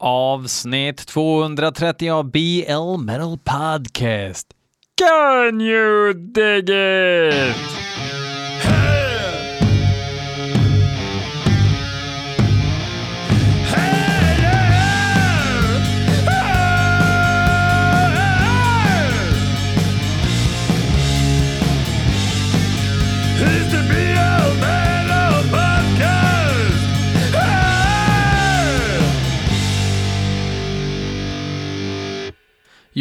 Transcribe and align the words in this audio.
avsnitt 0.00 1.06
230 1.06 2.10
av 2.10 2.30
BL 2.30 2.96
Metal 2.98 3.38
Podcast. 3.38 4.46
Can 4.96 5.60
you 5.60 6.12
dig 6.14 6.64
it? 6.68 7.56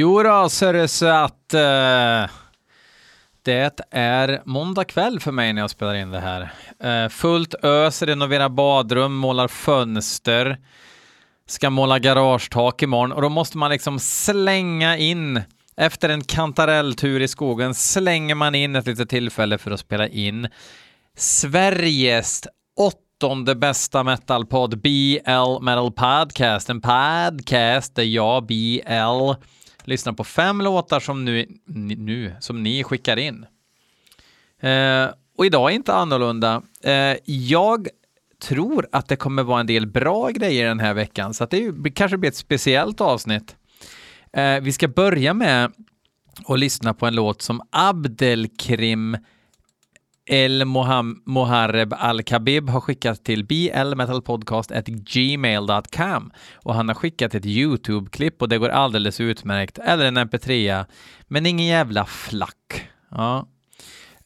Jo 0.02 0.24
då, 0.24 0.50
så 0.50 0.66
är 0.66 0.74
det 0.74 0.88
så 0.88 1.06
att 1.06 1.54
eh, 1.54 2.32
det 3.42 3.80
är 3.92 4.42
måndag 4.46 4.84
kväll 4.84 5.20
för 5.20 5.32
mig 5.32 5.54
när 5.54 5.62
jag 5.62 5.70
spelar 5.70 5.94
in 5.94 6.12
det 6.12 6.20
här. 6.20 6.54
Eh, 6.84 7.10
fullt 7.10 7.56
ös, 7.64 8.02
renoverar 8.02 8.50
badrum, 8.50 9.16
målar 9.16 9.48
fönster, 9.48 10.58
ska 11.48 11.70
måla 11.70 12.00
garagetak 12.00 12.82
imorgon 12.82 13.12
och 13.12 13.22
då 13.22 13.30
måste 13.30 13.58
man 13.58 13.72
liksom 13.72 14.00
slänga 14.00 14.98
in 14.98 15.42
efter 15.78 16.10
en 16.10 16.24
kantarelltur 16.24 17.22
i 17.22 17.28
skogen 17.28 17.74
slänger 17.74 18.36
man 18.36 18.56
in 18.56 18.76
ett 18.76 18.88
litet 18.88 19.10
tillfälle 19.10 19.58
för 19.58 19.72
att 19.72 19.80
spela 19.80 20.08
in 20.08 20.48
Sveriges 21.18 22.44
åttonde 22.78 23.56
bästa 23.56 24.04
metalpodd, 24.04 24.82
BL 24.82 25.62
Metal 25.62 25.92
Podcast. 25.92 26.70
En 26.70 26.82
podcast 26.82 27.96
där 27.96 28.04
jag, 28.04 28.46
BL, 28.46 29.34
lyssna 29.90 30.14
på 30.14 30.24
fem 30.24 30.62
låtar 30.62 31.00
som, 31.00 31.26
nu, 31.26 31.46
nu, 31.66 32.36
som 32.40 32.64
ni 32.64 32.84
skickar 32.84 33.18
in. 33.18 33.46
Eh, 34.60 35.08
och 35.38 35.46
idag 35.46 35.72
är 35.72 35.76
inte 35.76 35.94
annorlunda. 35.94 36.62
Eh, 36.84 37.16
jag 37.26 37.88
tror 38.42 38.88
att 38.92 39.08
det 39.08 39.16
kommer 39.16 39.44
vara 39.44 39.60
en 39.60 39.68
del 39.68 39.88
bra 39.88 40.30
grejer 40.30 40.68
den 40.68 40.80
här 40.80 40.94
veckan, 40.94 41.34
så 41.34 41.44
att 41.44 41.50
det 41.50 41.58
är 41.58 41.90
kanske 41.90 42.18
blir 42.18 42.30
ett 42.30 42.36
speciellt 42.36 43.02
avsnitt. 43.02 43.56
Eh, 44.34 44.60
vi 44.60 44.72
ska 44.72 44.88
börja 44.88 45.34
med 45.34 45.72
att 46.46 46.60
lyssna 46.60 46.94
på 46.94 47.06
en 47.06 47.16
låt 47.16 47.42
som 47.42 47.62
Abdelkrim 47.72 49.18
El 50.32 50.66
Moham- 50.66 51.22
Moharreb 51.26 51.94
Al-Khabib 51.98 52.70
har 52.70 52.82
skickat 52.82 53.24
till 53.24 53.46
blmetalpodcast.gmail.com 53.46 56.32
och 56.56 56.76
han 56.76 56.88
har 56.88 56.96
skickat 56.96 57.36
ett 57.36 57.46
YouTube-klipp 57.46 58.42
och 58.42 58.50
det 58.50 58.58
går 58.58 58.70
alldeles 58.70 59.20
utmärkt, 59.20 59.78
eller 59.78 60.06
en 60.06 60.18
mp3, 60.18 60.86
men 61.28 61.46
ingen 61.46 61.66
jävla 61.66 62.06
flack. 62.06 62.90
Ja. 63.12 63.48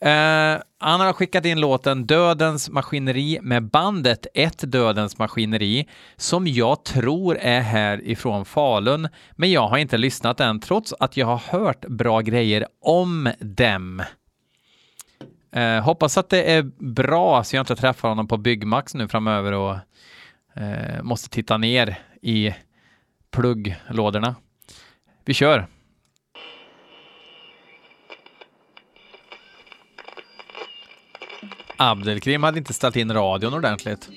Uh, 0.06 0.62
han 0.80 1.00
har 1.00 1.14
skickat 1.14 1.46
in 1.46 1.60
låten 1.60 2.06
Dödens 2.06 2.70
Maskineri 2.70 3.40
med 3.42 3.70
bandet 3.70 4.28
Ett 4.34 4.72
Dödens 4.72 5.18
Maskineri 5.18 5.90
som 6.18 6.48
jag 6.48 6.86
tror 6.86 7.38
är 7.38 7.62
härifrån 7.62 8.46
Falun, 8.46 9.08
men 9.32 9.52
jag 9.52 9.68
har 9.68 9.78
inte 9.78 9.98
lyssnat 9.98 10.40
än 10.40 10.60
trots 10.60 10.94
att 11.00 11.18
jag 11.18 11.28
har 11.28 11.60
hört 11.60 11.86
bra 11.86 12.22
grejer 12.22 12.66
om 12.82 13.32
dem. 13.40 14.02
Eh, 15.54 15.84
hoppas 15.84 16.18
att 16.18 16.30
det 16.30 16.52
är 16.52 16.62
bra 16.78 17.44
så 17.44 17.56
jag 17.56 17.62
inte 17.62 17.76
träffar 17.76 18.10
honom 18.10 18.28
på 18.28 18.38
Byggmax 18.38 18.94
nu 18.94 19.08
framöver 19.08 19.52
och 19.52 19.76
eh, 20.56 21.04
måste 21.04 21.30
titta 21.30 21.58
ner 21.58 22.00
i 22.22 22.54
plugglådorna. 23.32 24.36
Vi 25.26 25.34
kör! 25.34 25.68
Abdelkrim 31.78 32.44
hade 32.44 32.58
inte 32.58 32.74
ställt 32.74 32.96
in 32.96 33.14
radion 33.14 33.54
ordentligt. 33.54 34.10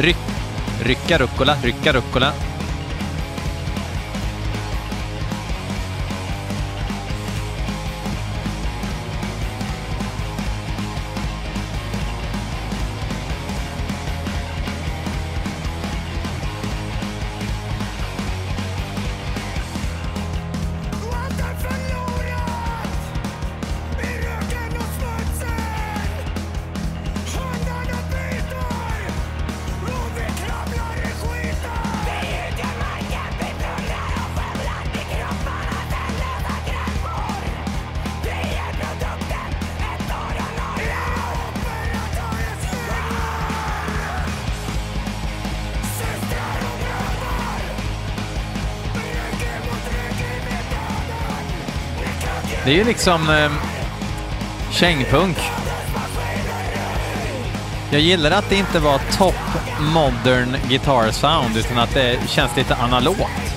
Ryck, 0.00 0.16
rycka 0.82 1.18
rucola, 1.18 1.58
rycka 1.62 1.92
rucola. 1.92 2.49
Det 52.64 52.70
är 52.70 52.74
ju 52.74 52.84
liksom 52.84 53.30
eh, 53.30 53.50
kängpunk. 54.70 55.36
Jag 57.90 58.00
gillar 58.00 58.30
att 58.30 58.48
det 58.48 58.56
inte 58.56 58.78
var 58.78 59.00
top 59.18 59.34
modern 59.80 60.56
guitar 60.68 61.10
sound 61.10 61.56
utan 61.56 61.78
att 61.78 61.94
det 61.94 62.18
känns 62.28 62.56
lite 62.56 62.74
analogt. 62.74 63.49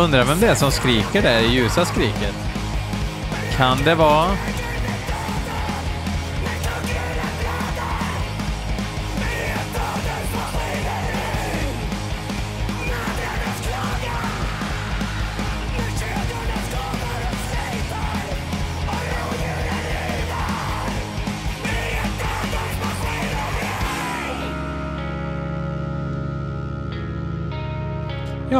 Undrar 0.00 0.24
vem 0.24 0.40
det 0.40 0.46
är 0.46 0.54
som 0.54 0.70
skriker 0.70 1.22
där 1.22 1.40
det 1.40 1.46
ljusa 1.46 1.84
skriket? 1.84 2.34
Kan 3.56 3.78
det 3.84 3.94
vara... 3.94 4.28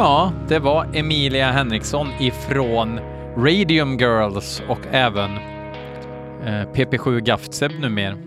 Ja, 0.01 0.31
det 0.47 0.59
var 0.59 0.87
Emilia 0.93 1.51
Henriksson 1.51 2.07
ifrån 2.19 2.99
Radium 3.37 3.97
Girls 3.97 4.61
och 4.69 4.79
även 4.91 5.35
eh, 6.45 6.67
PP7 6.73 7.19
Gaftseb 7.19 7.71
numera. 7.79 8.17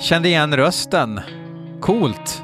Kände 0.00 0.28
igen 0.28 0.56
rösten. 0.56 1.20
Coolt. 1.80 2.42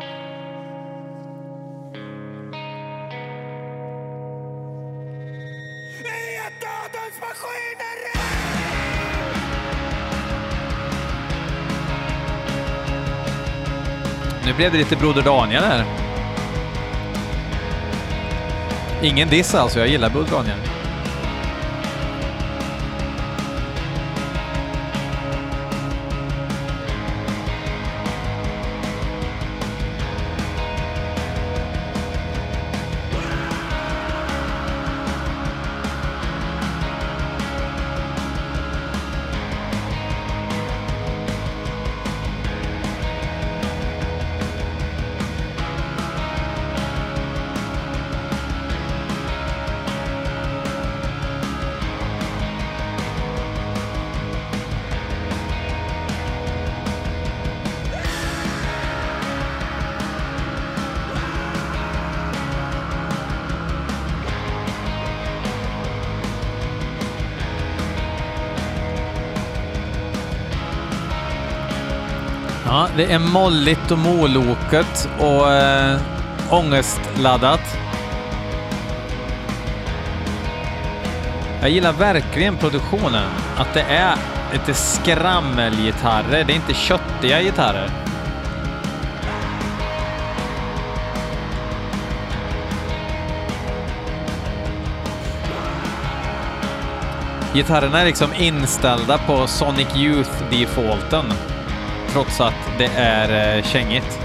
Nu 14.47 14.53
blev 14.57 14.73
det 14.73 14.79
lite 14.79 14.97
Broder 14.97 15.23
Daniel 15.23 15.63
här. 15.63 16.04
Ingen 19.05 19.29
diss 19.29 19.55
alltså, 19.55 19.79
jag 19.79 19.89
gillar 19.89 20.11
Bulgarien. 20.11 20.74
Det 72.97 73.13
är 73.13 73.19
molligt 73.19 73.91
och 73.91 73.99
moloket 73.99 75.09
och 75.19 75.53
äh, 75.53 75.99
ångestladdat. 76.51 77.61
Jag 81.61 81.71
gillar 81.71 81.93
verkligen 81.93 82.57
produktionen. 82.57 83.31
Att 83.57 83.75
det 83.75 83.83
är 83.83 84.15
lite 84.53 84.75
skrammelgitarrer. 84.75 86.45
Det 86.45 86.53
är 86.53 86.57
inte 86.57 86.75
köttiga 86.75 87.43
gitarrer. 87.43 87.91
Gitarrerna 97.55 98.01
är 98.01 98.05
liksom 98.07 98.35
inställda 98.35 99.19
på 99.19 99.47
Sonic 99.47 99.89
Youth-defaulten 99.97 101.25
trots 102.15 102.41
att 102.41 102.79
det 102.79 102.87
är 102.97 103.57
eh, 103.57 103.63
kängigt. 103.65 104.21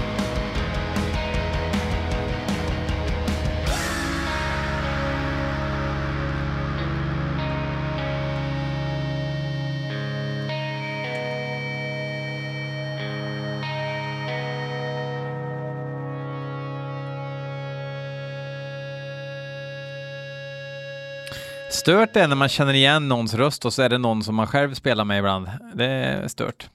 Stört 21.70 22.16
är 22.16 22.28
när 22.28 22.36
man 22.36 22.48
känner 22.48 22.74
igen 22.74 23.08
någons 23.08 23.34
röst 23.34 23.64
och 23.64 23.72
så 23.72 23.82
är 23.82 23.88
det 23.88 23.98
någon 23.98 24.22
som 24.22 24.34
man 24.34 24.46
själv 24.46 24.74
spelar 24.74 25.04
med 25.04 25.18
ibland. 25.18 25.50
Det 25.74 25.86
är 25.86 26.28
stört. 26.28 26.68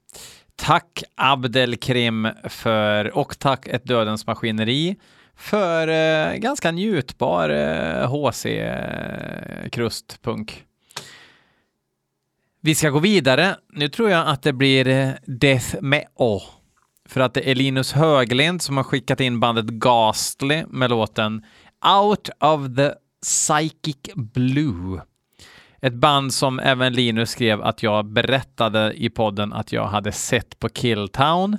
Tack 0.56 1.04
Abdelkrim 1.16 2.28
för, 2.44 3.18
och 3.18 3.40
tack 3.40 3.68
Ett 3.68 3.86
Dödens 3.86 4.28
Maskineri 4.28 4.96
för 5.36 5.88
eh, 5.88 6.36
ganska 6.36 6.72
njutbar 6.72 7.50
eh, 7.50 8.10
HC-krustpunk. 8.10 10.64
Vi 12.62 12.76
ska 12.76 12.90
gå 12.90 13.00
vidare. 13.00 13.56
Nu 13.74 13.90
tror 13.90 14.10
jag 14.10 14.28
att 14.28 14.44
det 14.44 14.54
blir 14.54 14.88
eh, 14.88 15.10
Death 15.26 15.76
med 15.82 16.06
O. 16.16 16.36
Oh, 16.36 16.44
för 17.10 17.22
att 17.22 17.34
det 17.34 17.52
är 17.52 17.56
Linus 17.56 17.94
Höglind 17.94 18.62
som 18.62 18.78
har 18.78 18.84
skickat 18.84 19.20
in 19.20 19.40
bandet 19.40 19.66
Ghastly 19.66 20.64
med 20.68 20.90
låten 20.90 21.44
Out 22.02 22.30
of 22.40 22.76
the 22.76 22.92
Psychic 23.22 23.98
Blue. 24.16 25.02
Ett 25.86 25.94
band 25.94 26.34
som 26.34 26.60
även 26.60 26.94
Linus 26.94 27.30
skrev 27.30 27.62
att 27.62 27.84
jag 27.84 28.06
berättade 28.06 28.94
i 28.94 29.10
podden 29.10 29.54
att 29.54 29.72
jag 29.72 29.88
hade 29.88 30.12
sett 30.12 30.60
på 30.60 30.70
Killtown. 30.70 31.58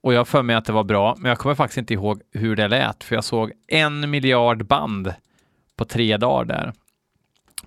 Och 0.00 0.14
jag 0.14 0.20
har 0.20 0.24
för 0.24 0.42
mig 0.42 0.56
att 0.56 0.64
det 0.64 0.72
var 0.72 0.84
bra, 0.84 1.16
men 1.18 1.28
jag 1.28 1.38
kommer 1.38 1.54
faktiskt 1.54 1.78
inte 1.78 1.94
ihåg 1.94 2.22
hur 2.32 2.56
det 2.56 2.68
lät, 2.68 3.04
för 3.04 3.14
jag 3.14 3.24
såg 3.24 3.52
en 3.68 4.10
miljard 4.10 4.66
band 4.66 5.14
på 5.76 5.84
tre 5.84 6.16
dagar 6.16 6.44
där. 6.44 6.72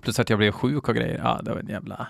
Plus 0.00 0.20
att 0.20 0.30
jag 0.30 0.38
blev 0.38 0.52
sjuk 0.52 0.88
och 0.88 0.94
grejer. 0.94 1.20
Ja, 1.24 1.40
det 1.42 1.50
var 1.50 1.58
en 1.58 1.68
jävla, 1.68 2.06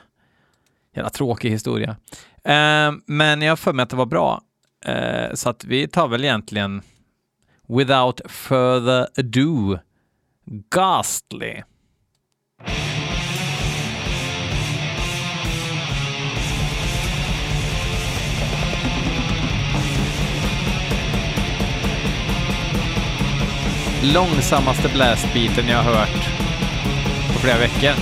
jävla 0.94 1.10
tråkig 1.10 1.50
historia. 1.50 1.96
Eh, 2.44 2.92
men 3.06 3.42
jag 3.42 3.50
har 3.50 3.56
för 3.56 3.72
mig 3.72 3.82
att 3.82 3.90
det 3.90 3.96
var 3.96 4.06
bra. 4.06 4.42
Eh, 4.84 5.34
så 5.34 5.50
att 5.50 5.64
vi 5.64 5.88
tar 5.88 6.08
väl 6.08 6.24
egentligen 6.24 6.82
without 7.68 8.20
further 8.26 9.06
ado 9.18 9.78
Ghastly. 10.70 11.62
Långsammaste 24.02 24.88
blastbeaten 24.88 25.68
jag 25.68 25.82
har 25.82 25.92
hört 25.94 26.28
på 27.32 27.38
flera 27.38 27.58
veckor. 27.58 27.92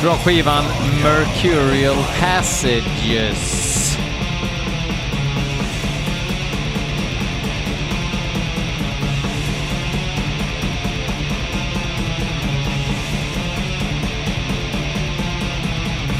Från 0.00 0.18
skivan 0.18 0.64
Mercurial 1.02 1.96
Passages. 2.20 3.61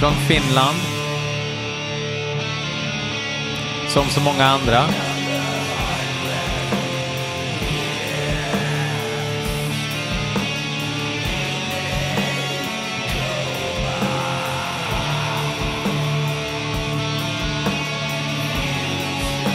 Från 0.02 0.14
Finland. 0.14 0.76
Som 3.88 4.08
så 4.08 4.20
många 4.20 4.46
andra. 4.46 4.84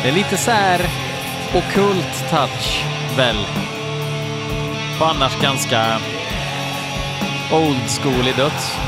Det 0.03 0.09
är 0.09 0.11
lite 0.11 0.37
så 0.37 0.51
här 0.51 0.81
okult 1.53 2.29
touch 2.29 2.85
väl. 3.17 3.45
Och 4.99 5.09
annars 5.09 5.41
ganska 5.41 5.99
old 7.51 7.89
school 8.01 8.27
i 8.27 8.31
döds. 8.31 8.86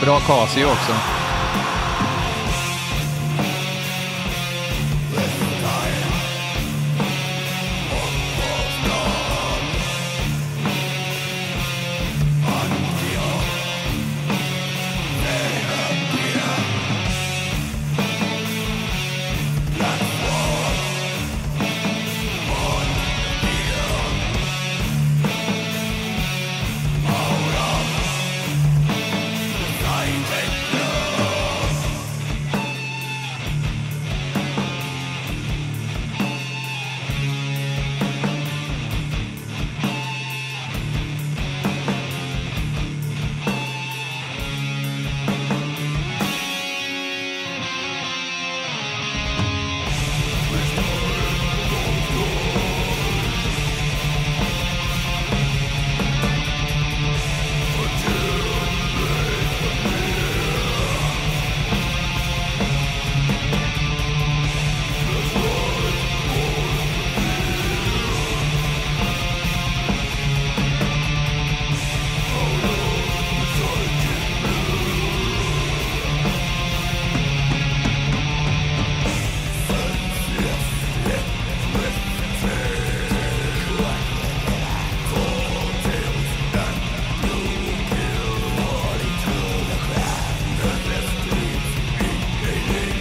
Bra 0.00 0.20
Casio 0.20 0.64
också. 0.64 1.19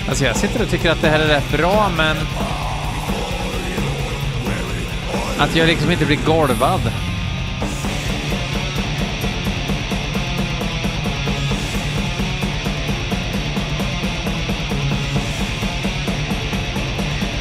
Alltså 0.10 0.26
jag 0.26 0.36
sitter 0.36 0.64
och 0.64 0.70
tycker 0.70 0.92
att 0.92 1.02
det 1.02 1.10
här 1.10 1.20
är 1.20 1.28
rätt 1.28 1.52
bra, 1.52 1.92
men 1.98 2.18
att 5.38 5.56
jag 5.56 5.68
liksom 5.68 5.92
inte 5.92 6.06
blir 6.06 6.20
golvad. 6.26 6.92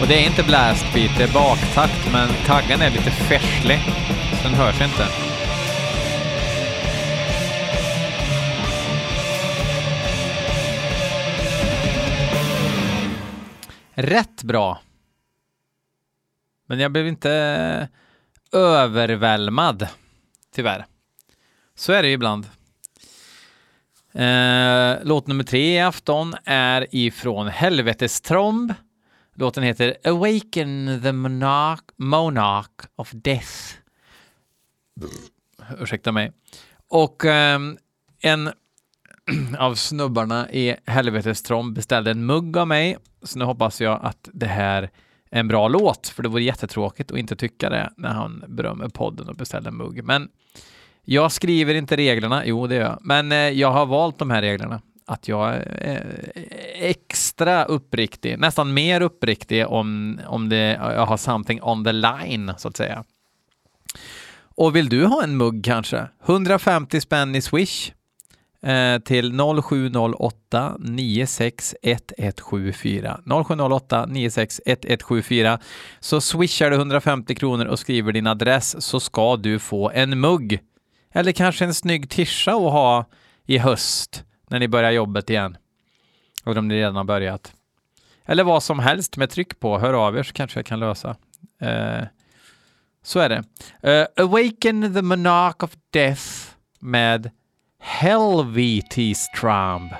Och 0.01 0.09
det 0.09 0.15
är 0.15 0.27
inte 0.27 0.43
blastbeat, 0.43 1.11
det 1.19 1.25
är 1.25 1.33
baktakt, 1.33 2.13
men 2.13 2.29
kaggen 2.47 2.83
är 2.83 2.91
lite 2.91 3.11
färslig, 3.11 3.81
så 4.43 4.49
den 4.49 4.55
hörs 4.55 4.81
inte. 4.81 5.28
Rätt 14.01 14.43
bra. 14.43 14.81
Men 16.67 16.81
jag 16.81 16.93
blev 16.93 17.07
inte 17.07 17.89
övervälmad, 18.53 19.89
tyvärr. 20.55 20.87
Så 21.75 21.93
är 21.93 22.03
det 22.03 22.09
ju 22.09 22.15
ibland. 22.15 22.47
Eh, 24.13 24.97
låt 25.03 25.27
nummer 25.27 25.45
tre 25.45 25.77
i 25.77 25.81
afton 25.81 26.35
är 26.45 26.87
ifrån 26.91 27.49
Helvetestromb. 27.49 28.75
Låten 29.35 29.63
heter 29.63 29.97
Awaken 30.05 31.01
the 31.03 31.13
Monarch, 31.13 31.85
Monarch 31.97 32.87
of 32.97 33.11
Death. 33.13 33.75
Ursäkta 35.79 36.13
mig. 36.13 36.33
Och 36.89 37.25
eh, 37.25 37.61
en 38.21 38.53
av 39.59 39.75
snubbarna 39.75 40.51
i 40.51 40.77
Helvetes 40.87 41.43
Trom 41.43 41.75
beställde 41.75 42.11
en 42.11 42.27
mugg 42.27 42.57
av 42.57 42.69
mig. 42.69 42.97
Så 43.23 43.39
nu 43.39 43.45
hoppas 43.45 43.81
jag 43.81 44.01
att 44.03 44.29
det 44.33 44.47
här 44.47 44.83
är 45.31 45.41
en 45.41 45.49
bra 45.49 45.69
låt, 45.69 46.09
för 46.09 46.23
det 46.23 46.29
vore 46.29 46.43
jättetråkigt 46.43 47.13
att 47.13 47.19
inte 47.19 47.37
tycka 47.37 47.71
det 47.71 47.91
när 47.97 48.09
han 48.09 48.45
berömmer 48.49 48.89
podden 48.89 49.29
och 49.29 49.35
beställer 49.35 49.69
en 49.69 49.77
mugg. 49.77 50.05
Men 50.05 50.29
jag 51.05 51.33
skriver 51.33 51.75
inte 51.75 51.97
reglerna, 51.97 52.43
jo 52.47 52.67
det 52.67 52.75
gör 52.75 52.83
jag, 52.83 52.99
men 53.03 53.33
eh, 53.33 53.39
jag 53.39 53.71
har 53.71 53.87
valt 53.87 54.19
de 54.19 54.31
här 54.31 54.43
reglerna. 54.43 54.81
Att 55.07 55.29
jag 55.29 55.55
är 55.55 56.31
eh, 56.35 56.89
extra 56.89 57.65
uppriktig, 57.65 58.39
nästan 58.39 58.75
mer 58.75 59.01
uppriktig 59.01 59.67
om, 59.67 60.21
om 60.27 60.49
det, 60.49 60.81
jag 60.81 61.07
har 61.07 61.17
something 61.17 61.63
on 61.63 61.85
the 61.85 61.93
line, 61.93 62.53
så 62.59 62.69
att 62.69 62.77
säga. 62.77 63.05
Och 64.41 64.77
vill 64.77 64.89
du 64.89 65.07
ha 65.07 65.23
en 65.23 65.37
mugg 65.37 65.65
kanske? 65.65 66.09
150 66.27 67.01
spänn 67.01 67.35
i 67.35 67.41
Swish 67.41 67.93
Eh, 68.63 68.99
till 68.99 69.33
0708 69.63 70.77
961174. 70.79 73.21
0708 73.25 74.07
961174. 74.07 75.59
Så 76.01 76.21
swishar 76.21 76.71
du 76.71 76.77
150 76.77 77.35
kronor 77.35 77.67
och 77.67 77.79
skriver 77.79 78.13
din 78.13 78.27
adress 78.27 78.85
så 78.85 79.01
ska 79.01 79.37
du 79.37 79.59
få 79.59 79.91
en 79.91 80.21
mugg. 80.21 80.61
Eller 81.13 81.33
kanske 81.33 81.65
en 81.65 81.75
snygg 81.75 82.11
tischa 82.11 82.53
att 82.53 82.73
ha 82.73 83.05
i 83.47 83.59
höst 83.59 84.25
när 84.51 84.59
ni 84.59 84.69
börjar 84.69 84.91
jobbet 84.91 85.31
igen. 85.31 85.57
Eller 86.47 86.59
om 86.59 86.69
ni 86.69 86.75
redan 86.75 86.97
har 86.97 87.05
börjat. 87.05 87.53
Eller 88.25 88.45
vad 88.45 88.63
som 88.63 88.79
helst 88.79 89.17
med 89.17 89.31
tryck 89.31 89.61
på. 89.61 89.79
Hör 89.79 90.07
av 90.07 90.19
er 90.19 90.23
så 90.23 90.33
kanske 90.33 90.59
jag 90.59 90.67
kan 90.67 90.81
lösa. 90.81 91.17
Eh, 91.61 92.05
så 93.03 93.21
är 93.21 93.29
det. 93.29 93.45
Eh, 93.83 94.07
Awaken 94.25 94.95
the 94.95 95.03
Monarch 95.03 95.65
of 95.65 95.71
Death 95.91 96.23
med 96.81 97.31
Helvetistramb. 97.81 99.95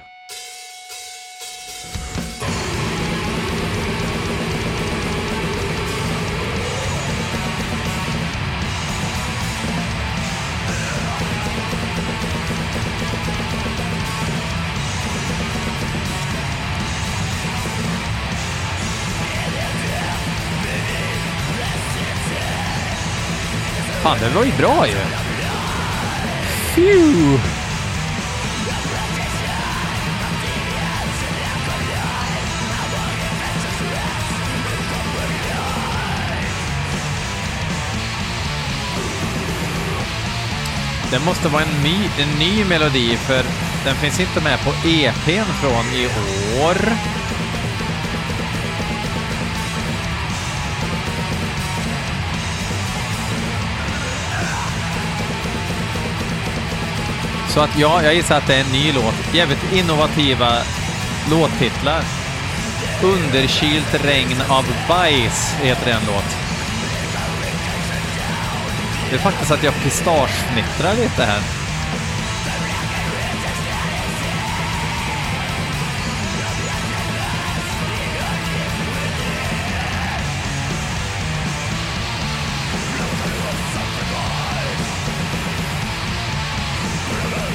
Fan, 24.03 24.19
det 24.21 24.31
var 24.35 24.45
ju 24.45 24.53
bra 24.53 24.87
ju. 24.87 24.95
Phew. 26.75 27.58
Det 41.11 41.19
måste 41.19 41.49
vara 41.49 41.63
en, 41.63 41.83
ny, 41.83 42.11
en 42.19 42.39
ny 42.39 42.65
melodi 42.65 43.17
för 43.17 43.45
den 43.85 43.97
finns 43.97 44.21
inte 44.21 44.41
med 44.41 44.59
på 44.61 44.71
EPn 44.89 45.53
från 45.61 45.85
i 45.95 46.07
år. 46.61 46.77
Så 57.49 57.61
att 57.61 57.79
ja, 57.79 58.03
jag 58.03 58.15
gissar 58.15 58.37
att 58.37 58.47
det 58.47 58.55
är 58.55 58.61
en 58.61 58.73
ny 58.73 58.93
låt. 58.93 59.35
Jävligt 59.35 59.73
innovativa 59.73 60.53
låttitlar. 61.31 62.03
Underkylt 63.03 64.05
regn 64.05 64.43
av 64.49 64.65
bajs 64.89 65.55
heter 65.63 65.91
en 65.91 66.07
låt. 66.07 66.48
Det 69.11 69.15
är 69.15 69.19
faktiskt 69.19 69.51
att 69.51 69.63
jag 69.63 69.75
pistagefnittrar 69.75 70.95
lite 70.95 71.25
här. 71.25 71.41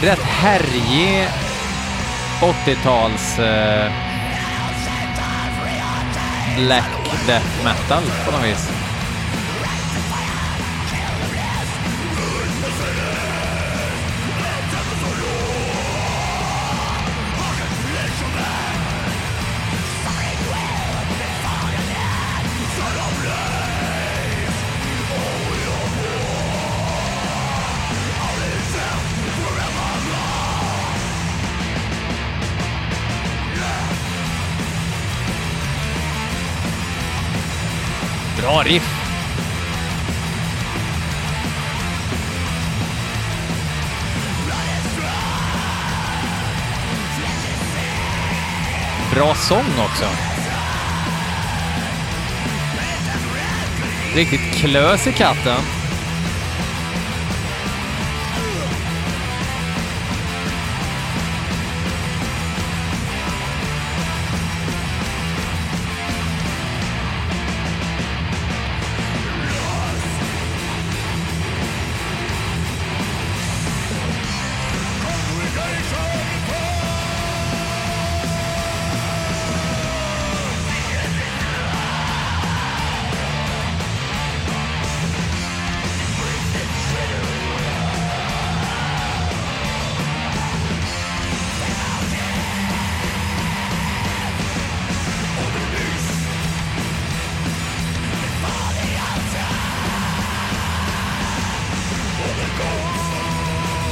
Rätt 0.01 0.19
härjig 0.19 1.27
80-tals 2.41 3.39
eh, 3.39 3.91
black 6.57 7.27
death 7.27 7.63
metal 7.63 8.03
på 8.25 8.31
något 8.31 8.43
vis. 8.43 8.82
Bra. 38.63 38.81
Bra 49.13 49.35
sång 49.35 49.59
också. 49.59 50.05
Riktigt 54.15 54.55
klös 54.55 55.07
i 55.07 55.11
katten. 55.11 55.82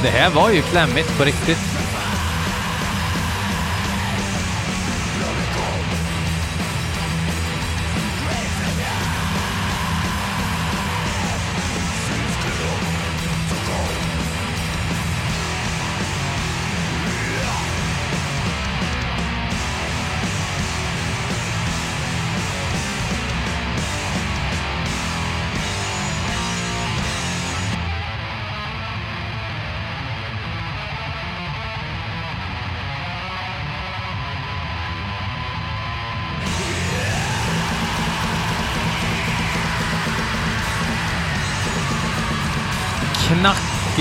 Det 0.02 0.10
här 0.10 0.30
var 0.30 0.50
ju 0.50 0.62
klämmigt 0.62 1.18
på 1.18 1.24
riktigt. 1.24 1.81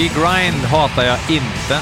Knackig 0.01 0.21
grind 0.21 0.65
hatar 0.65 1.03
jag 1.03 1.17
inte. 1.29 1.79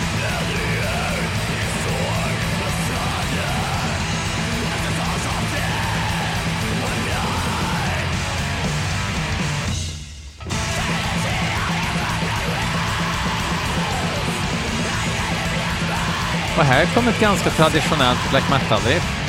Och 16.57 16.65
här 16.65 16.85
kommer 16.85 17.11
ett 17.11 17.19
ganska 17.19 17.49
traditionellt 17.49 18.29
black 18.29 18.49
metal-riff. 18.49 19.28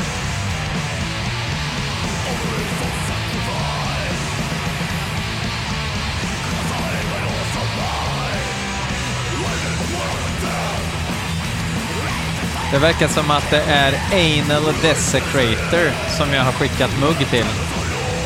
Det 12.72 12.78
verkar 12.78 13.08
som 13.08 13.30
att 13.30 13.50
det 13.50 13.62
är 13.62 13.92
Anal 14.12 14.74
Desecrator 14.82 15.90
som 16.16 16.32
jag 16.32 16.44
har 16.44 16.52
skickat 16.52 17.00
mugg 17.00 17.30
till. 17.30 17.46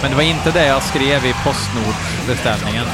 Men 0.03 0.11
det 0.11 0.17
var 0.17 0.23
inte 0.23 0.51
det 0.51 0.67
jag 0.67 0.83
skrev 0.83 1.27
i 1.27 1.35
Postnord-beställningen. 1.45 2.87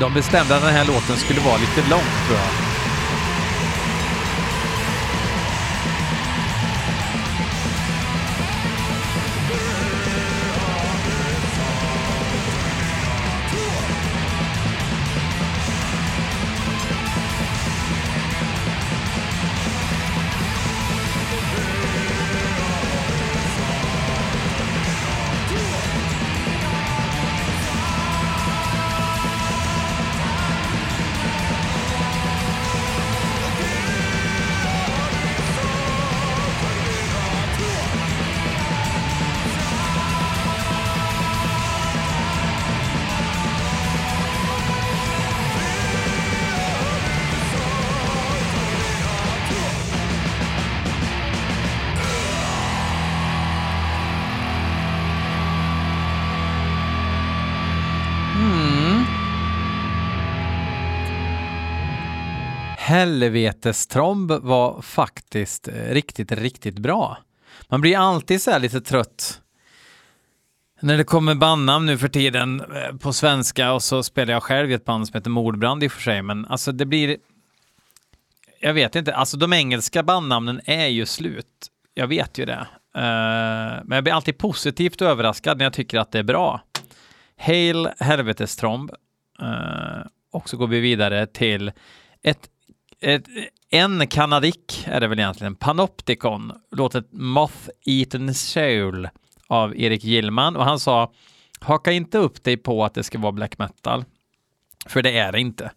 De 0.00 0.12
bestämde 0.14 0.56
att 0.56 0.62
den 0.62 0.74
här 0.74 0.84
låten 0.84 1.16
skulle 1.16 1.40
vara 1.40 1.56
lite 1.56 1.90
lång, 1.90 2.08
tror 2.26 2.38
jag. 2.38 2.65
Helvetestromb 62.86 64.30
var 64.30 64.82
faktiskt 64.82 65.68
eh, 65.68 65.74
riktigt, 65.74 66.32
riktigt 66.32 66.78
bra. 66.78 67.18
Man 67.68 67.80
blir 67.80 67.98
alltid 67.98 68.42
så 68.42 68.50
här 68.50 68.58
lite 68.58 68.80
trött 68.80 69.40
när 70.80 70.96
det 70.96 71.04
kommer 71.04 71.34
bandnamn 71.34 71.86
nu 71.86 71.98
för 71.98 72.08
tiden 72.08 72.60
eh, 72.60 72.96
på 72.96 73.12
svenska 73.12 73.72
och 73.72 73.82
så 73.82 74.02
spelar 74.02 74.32
jag 74.32 74.42
själv 74.42 74.70
i 74.70 74.74
ett 74.74 74.84
band 74.84 75.08
som 75.08 75.14
heter 75.14 75.30
Mordbrand 75.30 75.84
i 75.84 75.88
och 75.88 75.92
för 75.92 76.02
sig, 76.02 76.22
men 76.22 76.46
alltså 76.46 76.72
det 76.72 76.86
blir... 76.86 77.16
Jag 78.60 78.74
vet 78.74 78.96
inte, 78.96 79.14
alltså 79.14 79.36
de 79.36 79.52
engelska 79.52 80.02
bandnamnen 80.02 80.60
är 80.64 80.86
ju 80.86 81.06
slut. 81.06 81.70
Jag 81.94 82.06
vet 82.06 82.38
ju 82.38 82.44
det. 82.44 82.66
Uh, 82.96 83.82
men 83.84 83.90
jag 83.90 84.04
blir 84.04 84.14
alltid 84.14 84.38
positivt 84.38 85.02
överraskad 85.02 85.58
när 85.58 85.64
jag 85.64 85.72
tycker 85.72 85.98
att 85.98 86.12
det 86.12 86.18
är 86.18 86.22
bra. 86.22 86.60
Hail 87.36 87.88
Helvetestromb. 87.98 88.90
Uh, 89.42 90.06
och 90.32 90.48
så 90.48 90.56
går 90.56 90.66
vi 90.66 90.80
vidare 90.80 91.26
till 91.26 91.72
ett, 92.22 92.48
en 93.70 94.06
kanadick 94.06 94.84
är 94.86 95.00
det 95.00 95.08
väl 95.08 95.18
egentligen, 95.18 95.54
Panopticon, 95.54 96.52
låtet 96.70 97.06
Moth 97.10 97.68
Eaten 97.86 98.34
Soul 98.34 99.08
av 99.46 99.76
Erik 99.76 100.04
Gillman 100.04 100.56
och 100.56 100.64
han 100.64 100.80
sa 100.80 101.12
haka 101.60 101.92
inte 101.92 102.18
upp 102.18 102.44
dig 102.44 102.56
på 102.56 102.84
att 102.84 102.94
det 102.94 103.02
ska 103.02 103.18
vara 103.18 103.32
black 103.32 103.58
metal, 103.58 104.04
för 104.86 105.02
det 105.02 105.18
är 105.18 105.32
det 105.32 105.40
inte. 105.40 105.70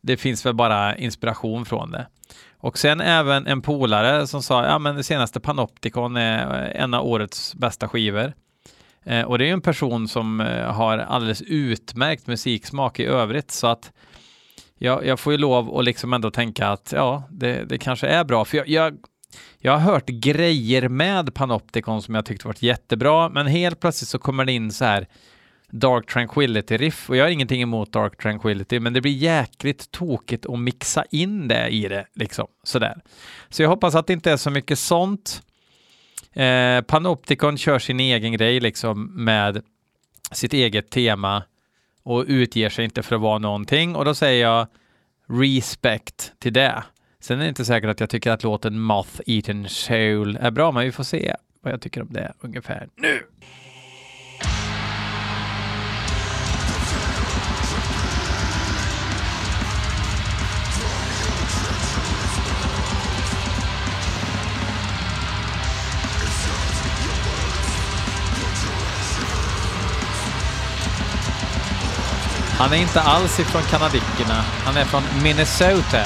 Det 0.00 0.16
finns 0.16 0.46
väl 0.46 0.54
bara 0.54 0.96
inspiration 0.96 1.64
från 1.64 1.90
det. 1.90 2.06
Och 2.62 2.78
sen 2.78 3.00
även 3.00 3.46
en 3.46 3.62
polare 3.62 4.26
som 4.26 4.42
sa, 4.42 4.64
ja 4.64 4.78
men 4.78 4.96
det 4.96 5.02
senaste 5.02 5.40
Panopticon 5.40 6.16
är 6.16 6.46
en 6.76 6.94
av 6.94 7.06
årets 7.06 7.54
bästa 7.54 7.88
skivor. 7.88 8.32
Eh, 9.04 9.22
och 9.22 9.38
det 9.38 9.48
är 9.48 9.52
en 9.52 9.60
person 9.60 10.08
som 10.08 10.40
eh, 10.40 10.72
har 10.72 10.98
alldeles 10.98 11.42
utmärkt 11.42 12.26
musiksmak 12.26 13.00
i 13.00 13.04
övrigt, 13.04 13.50
så 13.50 13.66
att 13.66 13.92
jag, 14.82 15.06
jag 15.06 15.20
får 15.20 15.32
ju 15.32 15.38
lov 15.38 15.78
att 15.78 15.84
liksom 15.84 16.12
ändå 16.12 16.30
tänka 16.30 16.68
att 16.68 16.92
ja, 16.96 17.22
det, 17.30 17.64
det 17.64 17.78
kanske 17.78 18.06
är 18.06 18.24
bra. 18.24 18.44
För 18.44 18.56
jag, 18.56 18.68
jag, 18.68 18.96
jag 19.58 19.72
har 19.72 19.78
hört 19.78 20.06
grejer 20.06 20.88
med 20.88 21.34
Panopticon 21.34 22.02
som 22.02 22.14
jag 22.14 22.26
tyckte 22.26 22.46
varit 22.46 22.62
jättebra, 22.62 23.28
men 23.28 23.46
helt 23.46 23.80
plötsligt 23.80 24.08
så 24.08 24.18
kommer 24.18 24.44
det 24.44 24.52
in 24.52 24.72
så 24.72 24.84
här 24.84 25.06
Dark 25.70 26.06
Tranquility 26.06 26.76
riff 26.76 27.10
och 27.10 27.16
jag 27.16 27.24
har 27.24 27.30
ingenting 27.30 27.62
emot 27.62 27.92
Dark 27.92 28.22
Tranquility, 28.22 28.80
men 28.80 28.92
det 28.92 29.00
blir 29.00 29.12
jäkligt 29.12 29.90
tokigt 29.90 30.46
att 30.46 30.58
mixa 30.58 31.04
in 31.10 31.48
det 31.48 31.68
i 31.68 31.88
det 31.88 32.06
liksom 32.14 32.46
sådär. 32.62 33.00
Så 33.48 33.62
jag 33.62 33.68
hoppas 33.68 33.94
att 33.94 34.06
det 34.06 34.12
inte 34.12 34.32
är 34.32 34.36
så 34.36 34.50
mycket 34.50 34.78
sånt. 34.78 35.42
Eh, 36.32 36.80
Panopticon 36.80 37.58
kör 37.58 37.78
sin 37.78 38.00
egen 38.00 38.32
grej 38.32 38.60
liksom 38.60 39.24
med 39.24 39.62
sitt 40.32 40.52
eget 40.52 40.90
tema 40.90 41.42
och 42.02 42.24
utger 42.28 42.68
sig 42.68 42.84
inte 42.84 43.02
för 43.02 43.16
att 43.16 43.22
vara 43.22 43.38
någonting 43.38 43.96
och 43.96 44.04
då 44.04 44.14
säger 44.14 44.46
jag 44.46 44.66
respect 45.28 46.32
till 46.38 46.52
det. 46.52 46.84
Sen 47.20 47.38
är 47.38 47.42
det 47.42 47.48
inte 47.48 47.64
säkert 47.64 47.90
att 47.90 48.00
jag 48.00 48.10
tycker 48.10 48.30
att 48.30 48.42
låten 48.42 48.80
Moth 48.80 49.20
Eaten 49.26 49.68
Soul 49.68 50.38
är 50.40 50.50
bra, 50.50 50.72
men 50.72 50.84
vi 50.84 50.92
får 50.92 51.04
se 51.04 51.36
vad 51.60 51.72
jag 51.72 51.80
tycker 51.80 52.02
om 52.02 52.08
det 52.10 52.32
ungefär 52.40 52.88
nu. 52.96 53.22
Han 72.62 72.72
är 72.72 72.76
inte 72.76 73.00
alls 73.00 73.40
ifrån 73.40 73.62
kanadickerna. 73.62 74.44
Han 74.64 74.76
är 74.76 74.84
från 74.84 75.02
Minnesota. 75.22 76.02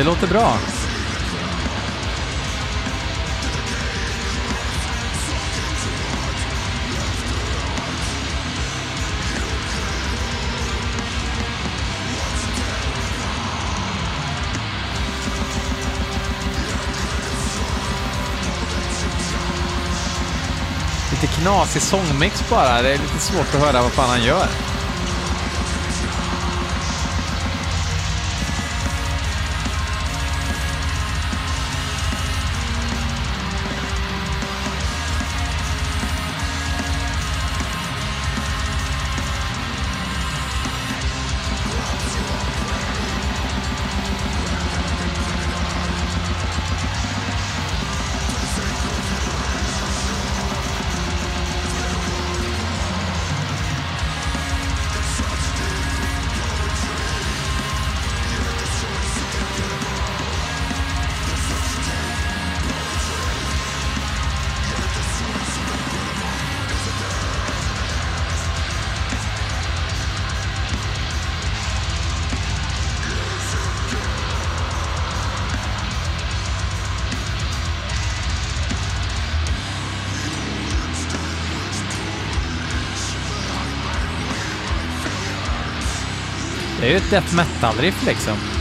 Det 0.00 0.04
låter 0.04 0.26
bra. 0.26 0.58
Lite 21.10 21.26
knasig 21.26 21.82
sångmix 21.82 22.48
bara. 22.50 22.82
Det 22.82 22.88
är 22.88 22.98
lite 22.98 23.18
svårt 23.18 23.54
att 23.54 23.60
höra 23.60 23.82
vad 23.82 23.92
fan 23.92 24.10
han 24.10 24.22
gör. 24.22 24.69
Death 87.10 87.34
metal-riff 87.34 88.06
liksom. 88.06 88.59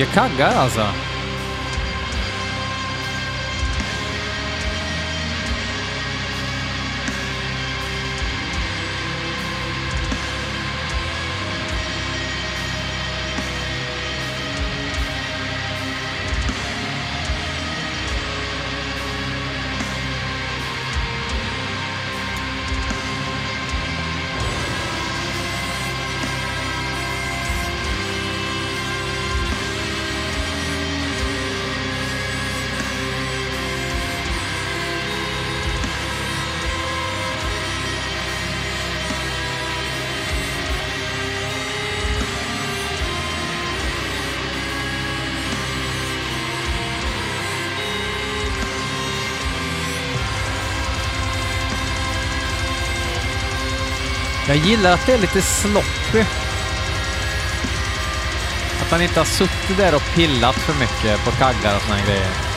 Mycket 0.00 0.14
kaggar 0.14 0.54
alltså. 0.54 1.09
Jag 54.50 54.58
gillar 54.58 54.92
att 54.92 55.06
det 55.06 55.12
är 55.12 55.18
lite 55.18 55.42
sloppy. 55.42 56.20
Att 58.82 58.90
han 58.90 59.02
inte 59.02 59.20
har 59.20 59.24
suttit 59.24 59.76
där 59.76 59.94
och 59.94 60.02
pillat 60.14 60.54
för 60.54 60.74
mycket 60.74 61.24
på 61.24 61.30
kaggar 61.30 61.76
och 61.76 61.82
såna 61.82 62.00
grejer. 62.06 62.49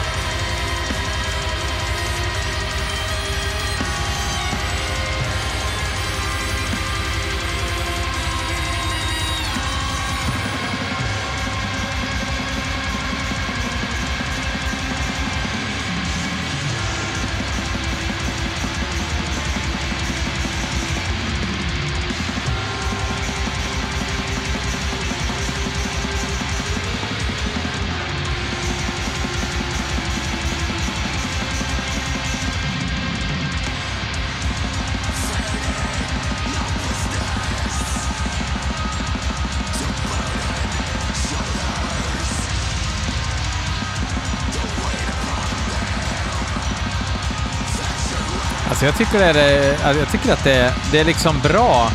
Så 48.84 48.88
jag 48.88 48.98
tycker, 48.98 49.20
det 49.20 49.26
är, 49.26 49.92
eh, 49.92 49.98
jag 49.98 50.12
tycker 50.12 50.34
att 50.34 50.44
det, 50.44 50.74
det 50.92 51.00
är 51.00 51.06
liksom 51.06 51.40
bra 51.40 51.92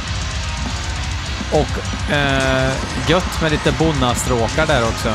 och 1.53 2.13
eh, 2.13 2.73
gött 3.09 3.43
med 3.43 3.51
lite 3.51 3.73
bonnastråkar 3.73 4.67
där 4.67 4.83
också. 4.89 5.15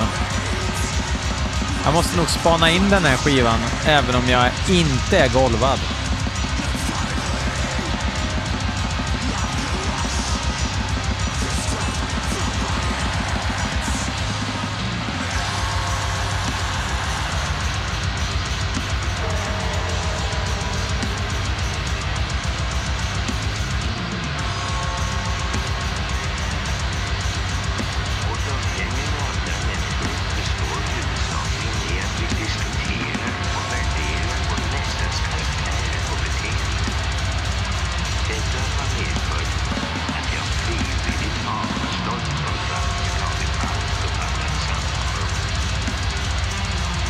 Jag 1.86 1.94
måste 1.94 2.18
nog 2.18 2.30
spana 2.30 2.70
in 2.70 2.90
den 2.90 3.04
här 3.06 3.18
skivan, 3.18 3.60
även 3.86 4.16
om 4.16 4.30
jag 4.30 4.50
inte 4.70 5.18
är 5.18 5.30
golvad. 5.30 5.80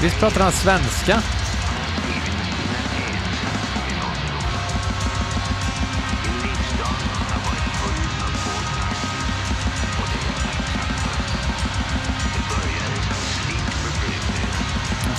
Visst 0.04 0.20
pratar 0.20 0.42
han 0.42 0.52
svenska? 0.52 1.22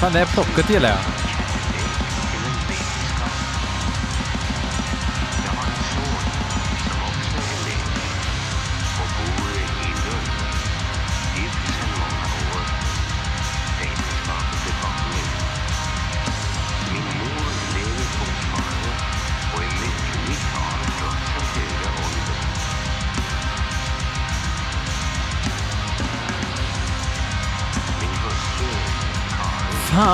Fan, 0.00 0.12
det 0.12 0.18
här 0.18 0.26
plocket 0.26 0.70
gillar 0.70 0.88
jag. 0.88 1.23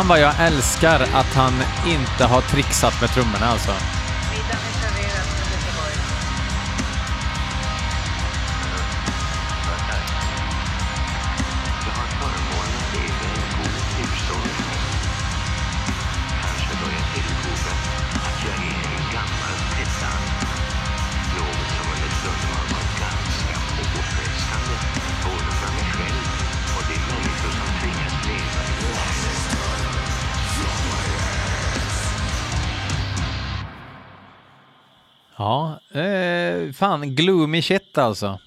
Fan 0.01 0.09
vad 0.09 0.21
jag 0.21 0.47
älskar 0.47 1.01
att 1.01 1.35
han 1.35 1.53
inte 1.87 2.25
har 2.25 2.41
trixat 2.41 3.01
med 3.01 3.11
trummorna 3.11 3.47
alltså. 3.47 4.00
Fan 36.81 37.15
gloomy 37.15 37.63
shit 37.63 37.99
alltså. 37.99 38.39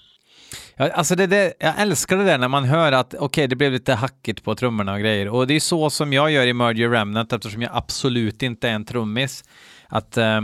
Ja, 0.75 0.91
alltså 0.91 1.15
det, 1.15 1.27
det, 1.27 1.53
jag 1.59 1.81
älskar 1.81 2.17
det 2.17 2.23
där 2.23 2.37
när 2.37 2.47
man 2.47 2.63
hör 2.63 2.91
att 2.91 3.13
okej, 3.13 3.47
det 3.47 3.55
blev 3.55 3.71
lite 3.71 3.93
hackigt 3.93 4.43
på 4.43 4.55
trummorna 4.55 4.93
och 4.93 4.99
grejer. 4.99 5.29
Och 5.29 5.47
det 5.47 5.53
är 5.53 5.59
så 5.59 5.89
som 5.89 6.13
jag 6.13 6.31
gör 6.31 6.47
i 6.47 6.53
Merger 6.53 6.89
Remnant 6.89 7.33
eftersom 7.33 7.61
jag 7.61 7.71
absolut 7.73 8.43
inte 8.43 8.69
är 8.69 8.73
en 8.73 8.85
trummis. 8.85 9.43
Att 9.87 10.17
eh, 10.17 10.41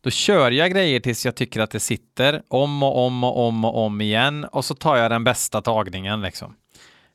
då 0.00 0.10
kör 0.10 0.50
jag 0.50 0.70
grejer 0.70 1.00
tills 1.00 1.24
jag 1.24 1.34
tycker 1.34 1.60
att 1.60 1.70
det 1.70 1.80
sitter 1.80 2.42
om 2.48 2.82
och 2.82 3.06
om 3.06 3.24
och 3.24 3.46
om 3.46 3.64
och 3.64 3.84
om 3.86 4.00
igen 4.00 4.44
och 4.44 4.64
så 4.64 4.74
tar 4.74 4.96
jag 4.96 5.10
den 5.10 5.24
bästa 5.24 5.62
tagningen 5.62 6.22
liksom. 6.22 6.54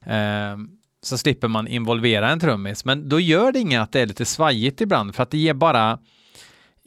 Eh, 0.06 0.58
så 1.02 1.18
slipper 1.18 1.48
man 1.48 1.68
involvera 1.68 2.30
en 2.30 2.40
trummis. 2.40 2.86
Men 2.86 3.10
då 3.10 3.20
gör 3.20 3.52
det 3.52 3.60
inget 3.60 3.82
att 3.82 3.92
det 3.92 4.02
är 4.02 4.06
lite 4.06 4.26
svajigt 4.26 4.82
ibland 4.82 5.16
för 5.16 5.24
att 5.24 5.32
det 5.32 5.38
ger 5.38 5.54
bara 5.54 6.00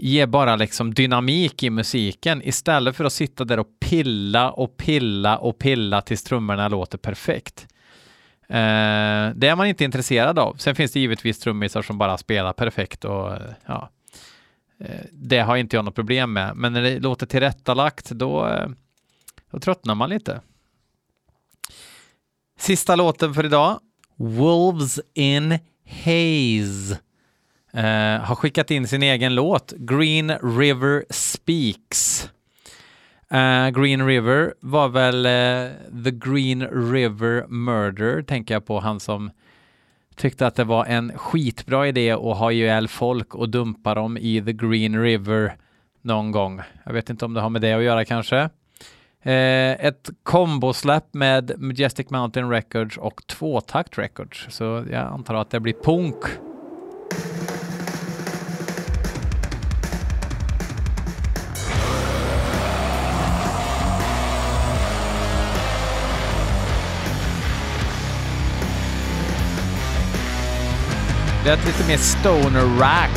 ge 0.05 0.27
bara 0.27 0.57
liksom 0.57 0.95
dynamik 0.95 1.63
i 1.63 1.71
musiken 1.71 2.43
istället 2.43 2.97
för 2.97 3.05
att 3.05 3.13
sitta 3.13 3.45
där 3.45 3.59
och 3.59 3.69
pilla 3.81 4.51
och 4.51 4.77
pilla 4.77 5.39
och 5.39 5.59
pilla 5.59 6.03
tills 6.03 6.23
trummorna 6.23 6.69
låter 6.69 6.99
perfekt. 6.99 7.67
Eh, 8.49 9.31
det 9.35 9.49
är 9.49 9.57
man 9.57 9.67
inte 9.67 9.85
intresserad 9.85 10.39
av. 10.39 10.55
Sen 10.55 10.75
finns 10.75 10.93
det 10.93 11.01
givetvis 11.01 11.39
trummisar 11.39 11.83
som 11.83 11.99
bara 11.99 12.19
spelar 12.19 12.53
perfekt 12.53 13.05
och 13.05 13.33
eh, 13.33 13.41
ja, 13.67 13.91
eh, 14.81 15.01
det 15.13 15.39
har 15.39 15.57
inte 15.57 15.77
jag 15.77 15.85
något 15.85 15.95
problem 15.95 16.33
med. 16.33 16.57
Men 16.57 16.73
när 16.73 16.83
det 16.83 16.99
låter 16.99 17.27
tillrättalagt 17.27 18.11
då, 18.11 18.49
eh, 18.49 18.69
då 19.51 19.61
tröttnar 19.61 19.95
man 19.95 20.11
lite. 20.11 20.41
Sista 22.59 22.97
låten 22.97 23.35
för 23.35 23.45
idag. 23.45 23.81
Wolves 24.17 25.01
in 25.15 25.59
Haze 25.87 26.99
eh, 27.73 28.25
har 28.25 28.35
skickat 28.35 28.71
in 28.71 28.89
sin 28.89 29.03
egen 29.03 29.35
låt, 29.35 29.73
Green 29.77 30.31
River 30.31 31.05
Speaks. 31.11 32.31
Eh, 33.31 33.71
Green 33.71 34.07
River 34.07 34.55
var 34.61 34.89
väl 34.89 35.27
eh, 35.27 36.03
The 36.05 36.11
Green 36.11 36.67
River 36.93 37.47
Murder, 37.49 38.23
tänker 38.23 38.55
jag 38.55 38.67
på, 38.67 38.81
han 38.81 39.01
som 39.01 39.31
tyckte 40.17 40.47
att 40.47 40.55
det 40.55 40.65
var 40.65 40.85
en 40.85 41.19
skitbra 41.19 41.89
idé 41.89 42.11
att 42.11 42.39
ha 42.39 42.53
ihjäl 42.53 42.89
folk 42.89 43.35
och 43.35 43.49
dumpa 43.49 43.95
dem 43.95 44.17
i 44.17 44.43
The 44.43 44.53
Green 44.53 45.03
River 45.03 45.57
någon 46.03 46.33
gång. 46.33 46.61
Jag 46.85 46.93
vet 46.93 47.11
inte 47.11 47.25
om 47.25 47.35
det 47.35 47.41
har 47.41 47.51
med 47.51 47.63
det 47.63 47.73
att 47.73 47.83
göra 47.83 48.05
kanske. 48.05 48.37
Eh, 49.23 49.87
ett 49.87 50.11
kombosläpp 50.23 51.15
med 51.15 51.53
Majestic 51.59 52.11
Mountain 52.11 52.51
Records 52.51 52.97
och 52.97 53.27
Tvåtakt 53.27 53.99
Records. 53.99 54.47
Så 54.49 54.85
jag 54.91 55.03
antar 55.07 55.35
att 55.35 55.51
det 55.51 55.61
blir 55.61 55.75
punk. 55.85 56.25
Det 71.45 71.51
är 71.51 71.55
ett 71.55 71.67
lite 71.67 71.89
mer 71.89 71.97
stoner 71.97 72.79
rack. 72.79 73.11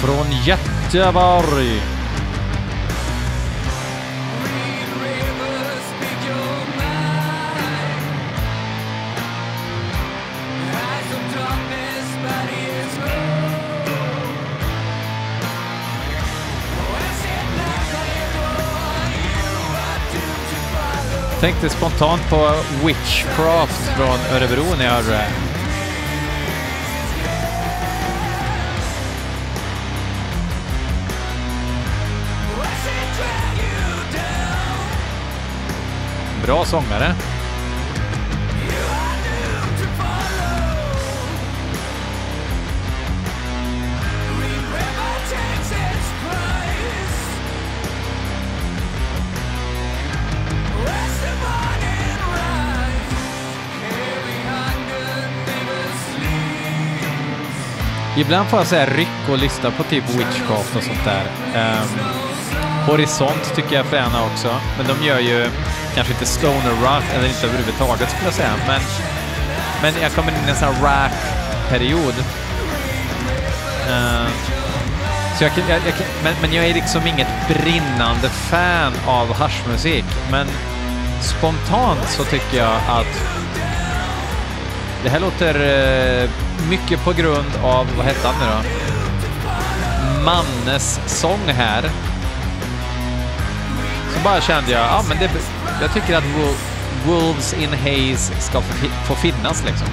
Från 0.00 0.26
Göteborg. 0.44 1.97
Tänkte 21.40 21.68
spontant 21.68 22.30
på 22.30 22.50
Witchcraft 22.84 23.88
från 23.96 24.36
Örebro 24.36 24.76
när 24.78 24.84
jag 24.84 24.92
hörde 24.92 25.08
det. 25.08 25.26
Bra 36.46 36.64
sångare. 36.64 37.14
Ibland 58.18 58.48
får 58.48 58.58
jag 58.58 58.66
säga 58.66 58.86
ryck 58.86 59.28
och 59.30 59.38
lyssna 59.38 59.70
på 59.70 59.82
typ 59.82 60.04
Witchcraft 60.10 60.76
och 60.76 60.82
sånt 60.82 61.04
där. 61.04 61.24
Ehm, 61.54 61.82
um, 61.82 61.88
Horisont 62.86 63.54
tycker 63.54 63.76
jag 63.76 63.86
är 63.86 63.90
fräna 63.90 64.24
också, 64.24 64.56
men 64.76 64.86
de 64.86 65.06
gör 65.06 65.18
ju 65.18 65.46
kanske 65.94 66.12
inte 66.12 66.26
stoner 66.26 66.70
rock, 66.82 67.04
eller 67.14 67.28
inte 67.28 67.46
överhuvudtaget 67.46 68.10
skulle 68.10 68.24
jag 68.24 68.34
säga, 68.34 68.54
men, 68.66 68.80
men 69.82 70.02
jag 70.02 70.12
kommer 70.12 70.32
in 70.32 70.46
i 70.46 70.50
en 70.50 70.56
sån 70.56 70.74
här 70.74 70.82
rack-period. 70.82 72.14
Uh, 73.88 74.28
så 75.38 75.44
jag, 75.44 75.52
jag, 75.68 75.80
jag, 75.86 75.94
men, 76.24 76.34
men 76.40 76.52
jag 76.52 76.66
är 76.66 76.74
liksom 76.74 77.06
inget 77.06 77.48
brinnande 77.48 78.28
fan 78.28 78.92
av 79.06 79.34
haschmusik, 79.34 80.04
men 80.30 80.46
spontant 81.20 82.08
så 82.08 82.24
tycker 82.24 82.58
jag 82.58 82.76
att 82.88 83.22
det 85.04 85.10
här 85.10 85.20
låter 85.20 85.54
uh, 86.24 86.30
mycket 86.70 87.04
på 87.04 87.12
grund 87.12 87.56
av, 87.62 87.86
vad 87.96 88.06
hette 88.06 88.28
han 88.28 88.34
nu 88.40 88.46
då? 88.46 88.88
Mannes 90.24 91.00
sång 91.06 91.48
här. 91.48 91.90
Så 94.14 94.20
bara 94.24 94.40
kände 94.40 94.70
jag, 94.70 94.80
ja 94.80 95.04
men 95.08 95.18
det, 95.18 95.30
jag 95.80 95.92
tycker 95.94 96.16
att 96.16 96.24
Wolves 97.06 97.52
in 97.54 97.70
Haze 97.72 98.40
ska 98.40 98.60
få, 98.60 98.86
få 99.06 99.14
finnas 99.14 99.64
liksom. 99.66 99.86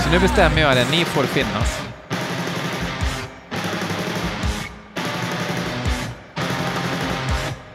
Så 0.00 0.10
nu 0.10 0.18
bestämmer 0.18 0.60
jag 0.60 0.76
det, 0.76 0.86
ni 0.90 1.04
får 1.04 1.22
finnas. 1.22 1.80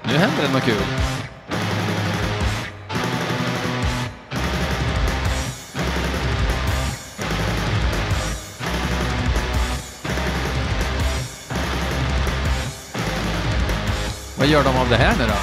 Nu 0.03 0.17
händer 0.17 0.43
det 0.47 0.53
något 0.53 0.63
kul. 0.63 1.00
Vad 14.41 14.49
gör 14.49 14.63
de 14.63 14.77
av 14.77 14.89
det 14.89 14.95
här 14.95 15.15
nu 15.17 15.23
då? 15.27 15.33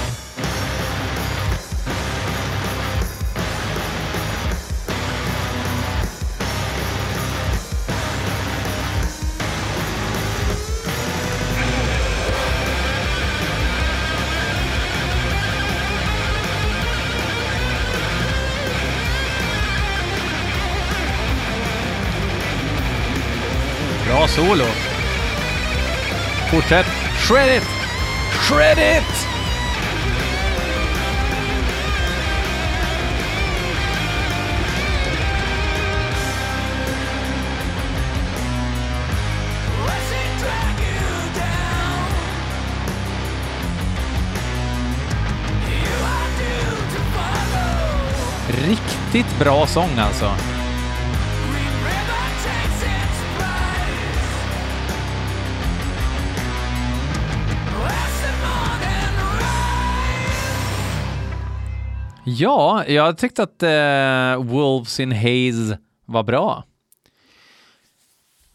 Bra 24.07 24.29
solo. 24.29 24.65
Fortsätt. 26.51 26.87
Shred 27.29 27.57
it! 27.57 27.78
Credit! 28.49 29.05
Riktigt 48.49 49.39
bra 49.39 49.67
sång 49.67 49.99
alltså. 49.99 50.58
Ja, 62.37 62.85
jag 62.87 63.19
tyckte 63.19 63.43
att 63.43 63.63
eh, 63.63 64.45
Wolves 64.45 65.01
in 65.01 65.13
Haze 65.13 65.79
var 66.05 66.23
bra. 66.23 66.65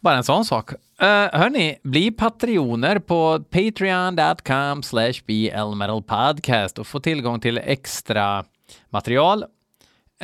Bara 0.00 0.16
en 0.16 0.24
sån 0.24 0.44
sak. 0.44 0.72
Uh, 0.72 1.08
hörni, 1.32 1.78
bli 1.82 2.10
patrioner 2.10 2.98
på 2.98 3.44
patreon.com 3.50 4.82
slash 4.82 5.12
blmetalpodcast 5.26 6.78
och 6.78 6.86
få 6.86 7.00
tillgång 7.00 7.40
till 7.40 7.58
extra 7.58 8.44
material 8.90 9.44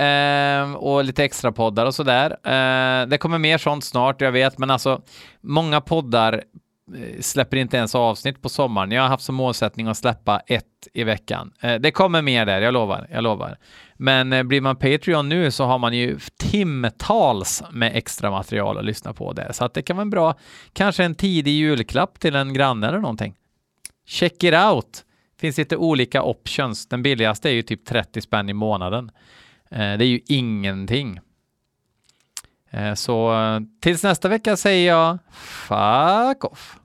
uh, 0.00 0.74
och 0.74 1.04
lite 1.04 1.24
extra 1.24 1.52
poddar 1.52 1.86
och 1.86 1.94
sådär. 1.94 2.30
Uh, 2.30 3.08
det 3.08 3.18
kommer 3.18 3.38
mer 3.38 3.58
sånt 3.58 3.84
snart, 3.84 4.20
jag 4.20 4.32
vet, 4.32 4.58
men 4.58 4.70
alltså 4.70 5.02
många 5.40 5.80
poddar 5.80 6.44
Eh, 6.94 7.20
släpper 7.20 7.56
inte 7.56 7.76
ens 7.76 7.94
avsnitt 7.94 8.42
på 8.42 8.48
sommaren. 8.48 8.90
Jag 8.90 9.02
har 9.02 9.08
haft 9.08 9.24
som 9.24 9.34
målsättning 9.34 9.86
att 9.86 9.96
släppa 9.96 10.40
ett 10.46 10.64
i 10.92 11.04
veckan. 11.04 11.52
Eh, 11.60 11.74
det 11.74 11.90
kommer 11.90 12.22
mer 12.22 12.46
där, 12.46 12.60
jag 12.60 12.74
lovar. 12.74 13.06
Jag 13.10 13.24
lovar. 13.24 13.56
Men 13.96 14.32
eh, 14.32 14.42
blir 14.42 14.60
man 14.60 14.76
Patreon 14.76 15.28
nu 15.28 15.50
så 15.50 15.64
har 15.64 15.78
man 15.78 15.94
ju 15.94 16.18
timtals 16.38 17.62
med 17.72 17.96
extra 17.96 18.30
material 18.30 18.78
att 18.78 18.84
lyssna 18.84 19.12
på 19.12 19.32
där. 19.32 19.52
Så 19.52 19.64
att 19.64 19.74
det 19.74 19.82
kan 19.82 19.96
vara 19.96 20.02
en 20.02 20.10
bra, 20.10 20.34
kanske 20.72 21.04
en 21.04 21.14
tidig 21.14 21.52
julklapp 21.52 22.20
till 22.20 22.36
en 22.36 22.52
granne 22.52 22.88
eller 22.88 22.98
någonting. 22.98 23.34
Check 24.06 24.44
it 24.44 24.54
out! 24.54 25.04
finns 25.40 25.58
lite 25.58 25.76
olika 25.76 26.22
options. 26.22 26.86
Den 26.86 27.02
billigaste 27.02 27.50
är 27.50 27.52
ju 27.52 27.62
typ 27.62 27.86
30 27.86 28.20
spänn 28.20 28.48
i 28.48 28.52
månaden. 28.52 29.10
Det 29.70 29.76
är 29.76 30.02
ju 30.02 30.20
ingenting. 30.26 31.20
Så 32.96 33.34
tills 33.80 34.02
nästa 34.02 34.28
vecka 34.28 34.56
säger 34.56 34.88
jag 34.88 35.18
fuck 35.68 36.44
off. 36.44 36.79